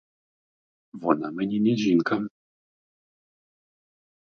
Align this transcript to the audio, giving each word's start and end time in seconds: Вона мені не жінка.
Вона 0.93 1.31
мені 1.31 1.59
не 1.59 1.75
жінка. 1.75 2.21